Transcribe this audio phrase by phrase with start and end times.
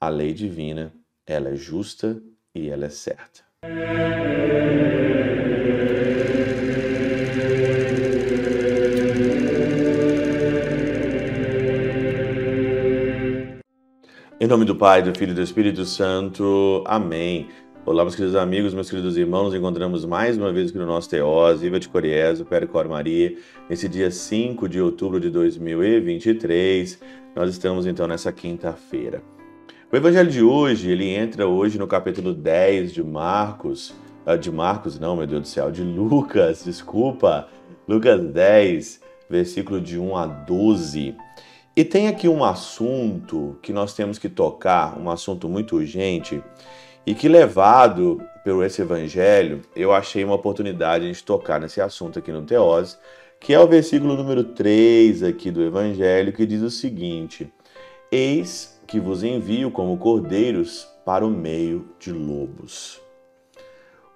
[0.00, 0.94] a lei divina,
[1.26, 2.22] ela é justa
[2.54, 3.42] e ela é certa.
[14.40, 16.82] Em nome do Pai, do Filho e do Espírito Santo.
[16.86, 17.48] Amém.
[17.84, 21.10] Olá, meus queridos amigos, meus queridos irmãos, nos encontramos mais uma vez aqui no nosso
[21.10, 23.36] Teós, Viva de Coriésio, Percor Maria,
[23.68, 26.98] nesse dia 5 de outubro de 2023.
[27.36, 29.22] Nós estamos então nessa quinta-feira.
[29.92, 33.92] O evangelho de hoje, ele entra hoje no capítulo 10 de Marcos,
[34.24, 37.48] ah, de Marcos não, meu Deus do céu, de Lucas, desculpa,
[37.88, 41.16] Lucas 10, versículo de 1 a 12.
[41.74, 46.40] E tem aqui um assunto que nós temos que tocar, um assunto muito urgente,
[47.04, 52.30] e que levado pelo esse evangelho, eu achei uma oportunidade de tocar nesse assunto aqui
[52.30, 52.96] no Teose,
[53.40, 57.52] que é o versículo número 3 aqui do evangelho, que diz o seguinte:
[58.12, 63.00] Eis que vos envio como cordeiros para o meio de lobos.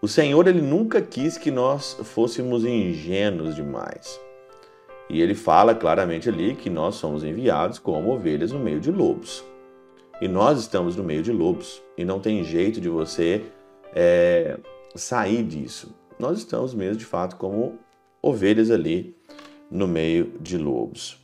[0.02, 4.20] O Senhor ele nunca quis que nós fôssemos ingênuos demais.
[5.08, 9.44] E ele fala claramente ali que nós somos enviados como ovelhas no meio de lobos.
[10.20, 13.44] E nós estamos no meio de lobos e não tem jeito de você
[13.94, 14.58] é,
[14.96, 15.94] sair disso.
[16.18, 17.78] Nós estamos mesmo de fato como
[18.20, 19.16] ovelhas ali
[19.70, 21.16] no meio de lobos.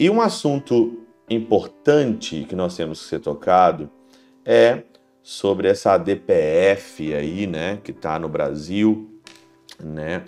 [0.00, 0.98] E um assunto
[1.32, 3.90] importante que nós temos que ser tocado
[4.44, 4.82] é
[5.22, 9.20] sobre essa DPF aí, né, que está no Brasil,
[9.80, 10.24] né,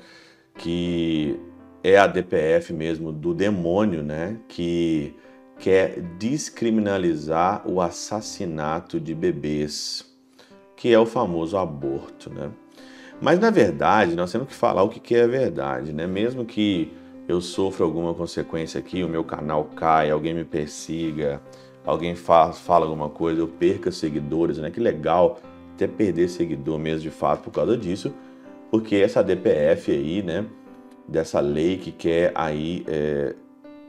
[0.56, 1.38] que
[1.82, 5.14] é a DPF mesmo do demônio, né, que
[5.58, 10.04] quer descriminalizar o assassinato de bebês,
[10.76, 12.50] que é o famoso aborto, né?
[13.20, 16.06] Mas na verdade, nós temos que falar o que é verdade, né?
[16.06, 16.92] Mesmo que
[17.26, 21.40] eu sofra alguma consequência aqui, o meu canal caia, alguém me persiga,
[21.84, 24.70] alguém fala, fala alguma coisa, eu perca seguidores, né?
[24.70, 25.38] Que legal
[25.74, 28.14] até perder seguidor mesmo de fato por causa disso,
[28.70, 30.46] porque essa DPF aí, né?
[31.06, 33.34] Dessa lei que quer aí é,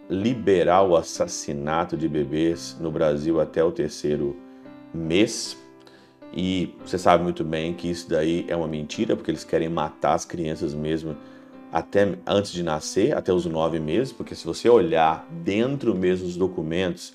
[0.09, 4.35] liberar o assassinato de bebês no Brasil até o terceiro
[4.93, 5.57] mês.
[6.33, 10.13] E você sabe muito bem que isso daí é uma mentira, porque eles querem matar
[10.13, 11.15] as crianças mesmo
[11.71, 16.37] até antes de nascer, até os nove meses, porque se você olhar dentro mesmo dos
[16.37, 17.13] documentos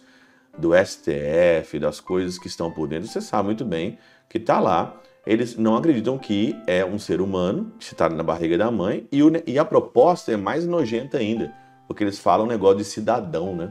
[0.58, 4.94] do STF, das coisas que estão por dentro, você sabe muito bem que está lá.
[5.26, 9.22] Eles não acreditam que é um ser humano que está na barriga da mãe e,
[9.22, 11.54] o, e a proposta é mais nojenta ainda
[11.90, 13.68] porque eles falam um negócio de cidadão, né?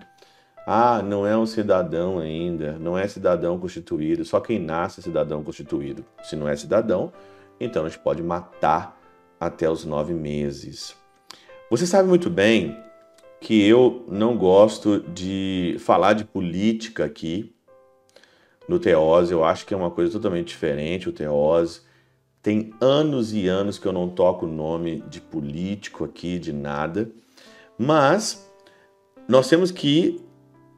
[0.67, 5.41] Ah, não é um cidadão ainda, não é cidadão constituído, só quem nasce é cidadão
[5.41, 6.03] constituído.
[6.23, 7.13] Se não é cidadão,
[7.61, 8.98] então a gente pode matar
[9.39, 10.95] até os nove meses.
[11.69, 12.75] Você sabe muito bem
[13.39, 17.55] que eu não gosto de falar de política aqui
[18.67, 21.81] no Teose, eu acho que é uma coisa totalmente diferente o Teose.
[22.41, 27.09] Tem anos e anos que eu não toco o nome de político aqui, de nada.
[27.77, 28.47] Mas
[29.27, 30.21] nós temos que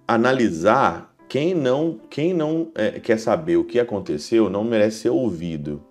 [0.08, 5.82] analisar quem não, quem não é, quer saber o que aconteceu não merece ser ouvido.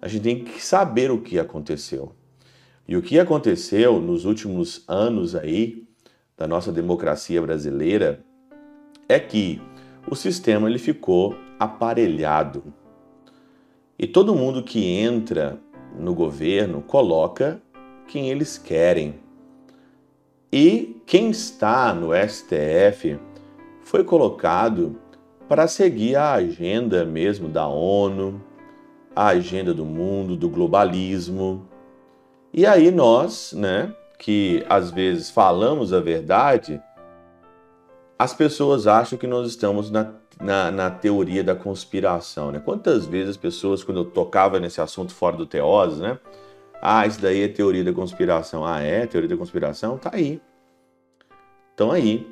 [0.00, 2.12] A gente tem que saber o que aconteceu.
[2.86, 5.86] E o que aconteceu nos últimos anos aí
[6.36, 8.24] da nossa democracia brasileira
[9.08, 9.60] é que
[10.08, 12.62] o sistema ele ficou aparelhado.
[13.98, 15.58] E todo mundo que entra
[15.98, 17.60] no governo coloca
[18.06, 19.16] quem eles querem.
[20.50, 23.18] E quem está no STF
[23.82, 24.98] foi colocado
[25.48, 28.40] para seguir a agenda mesmo da ONU,
[29.18, 31.66] a agenda do mundo, do globalismo.
[32.54, 36.80] E aí nós, né, que às vezes falamos a verdade,
[38.16, 42.62] as pessoas acham que nós estamos na, na, na, teoria da conspiração, né?
[42.64, 46.16] Quantas vezes as pessoas, quando eu tocava nesse assunto fora do Teose, né?
[46.80, 48.64] Ah, isso daí é teoria da conspiração.
[48.64, 49.04] Ah, é?
[49.04, 49.98] Teoria da conspiração?
[49.98, 50.40] Tá aí.
[51.72, 52.24] Estão aí,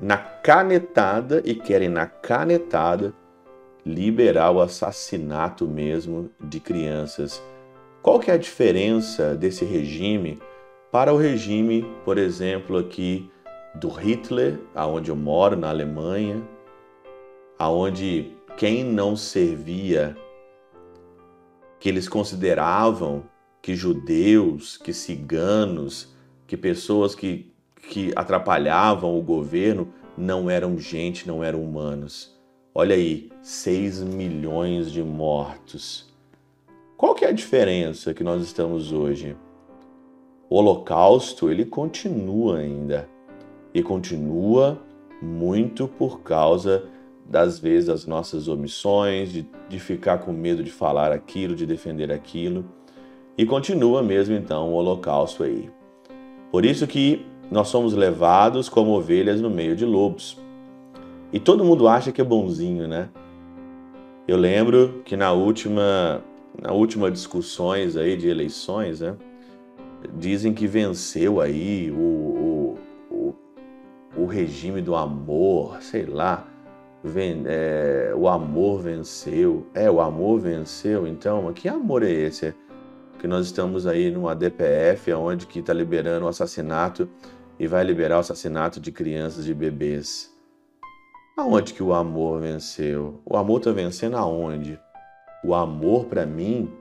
[0.00, 3.14] na canetada, e querem na canetada
[3.84, 7.42] liberar o assassinato mesmo de crianças.
[8.02, 10.38] Qual que é a diferença desse regime
[10.90, 13.28] para o regime, por exemplo, aqui
[13.74, 16.40] do Hitler, aonde eu moro, na Alemanha,
[17.58, 20.16] aonde quem não servia,
[21.80, 23.24] que eles consideravam
[23.60, 26.14] que judeus, que ciganos,
[26.46, 27.52] que pessoas que,
[27.88, 32.38] que atrapalhavam o governo não eram gente, não eram humanos.
[32.76, 36.12] Olha aí, 6 milhões de mortos.
[36.96, 39.36] Qual que é a diferença que nós estamos hoje?
[40.50, 43.08] O Holocausto, ele continua ainda.
[43.72, 44.82] E continua
[45.22, 46.82] muito por causa
[47.24, 52.10] das vezes das nossas omissões, de, de ficar com medo de falar aquilo, de defender
[52.10, 52.64] aquilo.
[53.38, 55.70] E continua mesmo então o holocausto aí.
[56.50, 60.42] Por isso que nós somos levados como ovelhas no meio de lobos.
[61.34, 63.08] E todo mundo acha que é bonzinho, né?
[64.28, 66.22] Eu lembro que na última,
[66.62, 69.16] na última discussões aí de eleições, né?
[70.16, 72.78] Dizem que venceu aí o, o,
[73.10, 73.34] o,
[74.16, 76.46] o regime do amor, sei lá.
[77.02, 79.66] Ven, é, o amor venceu.
[79.74, 81.04] É, o amor venceu.
[81.04, 82.54] Então, que amor é esse?
[83.18, 87.08] Que nós estamos aí numa DPF, onde que está liberando o assassinato
[87.58, 90.32] e vai liberar o assassinato de crianças e bebês.
[91.36, 93.20] Aonde que o amor venceu?
[93.26, 94.78] O amor está vencendo aonde?
[95.42, 96.72] O amor, para mim,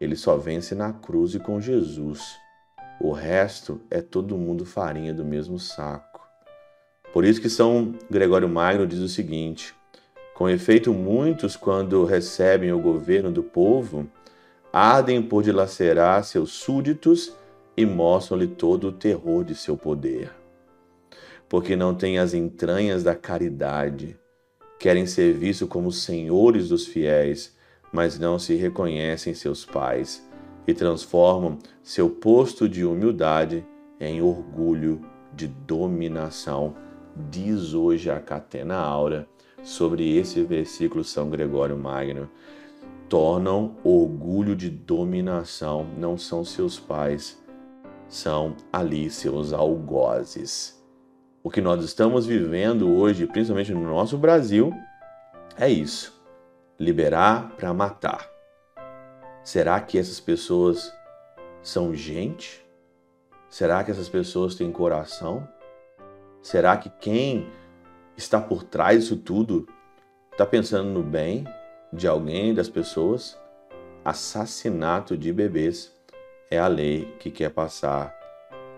[0.00, 2.22] ele só vence na cruz e com Jesus.
[2.98, 6.26] O resto é todo mundo farinha do mesmo saco.
[7.12, 9.74] Por isso que São Gregório Magno diz o seguinte:
[10.32, 14.08] com efeito, muitos, quando recebem o governo do povo,
[14.72, 17.34] ardem por dilacerar seus súditos
[17.76, 20.39] e mostram-lhe todo o terror de seu poder.
[21.50, 24.16] Porque não têm as entranhas da caridade,
[24.78, 27.54] querem ser vistos como senhores dos fiéis,
[27.92, 30.26] mas não se reconhecem seus pais
[30.66, 33.66] e transformam seu posto de humildade
[34.00, 35.04] em orgulho
[35.34, 36.74] de dominação.
[37.28, 39.28] Diz hoje a Catena Aura
[39.62, 42.30] sobre esse versículo São Gregório Magno.
[43.08, 47.42] Tornam orgulho de dominação, não são seus pais,
[48.08, 50.79] são ali seus algozes.
[51.42, 54.74] O que nós estamos vivendo hoje, principalmente no nosso Brasil,
[55.56, 56.22] é isso:
[56.78, 58.28] liberar para matar.
[59.42, 60.92] Será que essas pessoas
[61.62, 62.62] são gente?
[63.48, 65.48] Será que essas pessoas têm coração?
[66.42, 67.50] Será que quem
[68.18, 69.66] está por trás disso tudo
[70.32, 71.46] está pensando no bem
[71.90, 73.38] de alguém, das pessoas?
[74.04, 75.90] Assassinato de bebês
[76.50, 78.14] é a lei que quer passar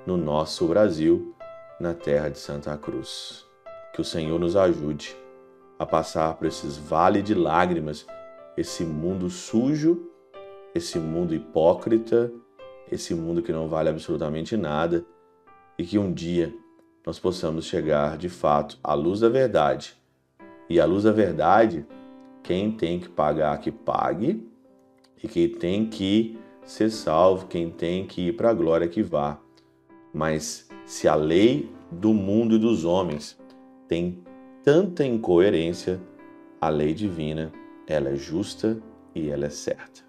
[0.07, 1.35] no nosso Brasil,
[1.83, 3.45] na terra de Santa Cruz.
[3.93, 5.17] Que o Senhor nos ajude
[5.79, 8.07] a passar por esses vales de lágrimas,
[8.57, 10.09] esse mundo sujo,
[10.73, 12.33] esse mundo hipócrita,
[12.91, 15.05] esse mundo que não vale absolutamente nada,
[15.77, 16.55] e que um dia
[17.05, 19.97] nós possamos chegar de fato à luz da verdade.
[20.71, 21.85] E a luz da verdade,
[22.45, 24.49] quem tem que pagar, que pague,
[25.21, 29.41] e quem tem que ser salvo, quem tem que ir para a glória, que vá.
[30.13, 33.39] Mas se a lei do mundo e dos homens
[33.89, 34.19] tem
[34.63, 36.01] tanta incoerência,
[36.61, 37.53] a lei divina,
[37.87, 38.79] ela é justa
[39.15, 40.03] e ela é certa.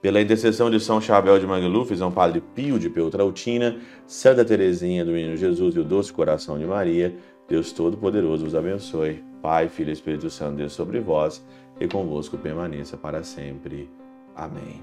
[0.00, 5.10] Pela intercessão de São Chabel de Mangluf, São Padre Pio de Peltrautina, Santa Teresinha do
[5.10, 7.16] Menino Jesus e o Doce Coração de Maria,
[7.48, 9.24] Deus Todo-Poderoso vos abençoe.
[9.42, 11.44] Pai, Filho e Espírito Santo, Deus sobre vós
[11.80, 13.90] e convosco permaneça para sempre.
[14.36, 14.80] Amém.